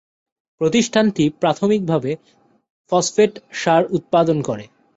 প্রতিষ্ঠানটি 0.61 1.23
প্রাথমিকভাবে 1.41 2.11
ফসফেট 2.91 3.33
সার 3.53 3.83
উৎপাদন 3.91 4.37
করে। 4.41 4.65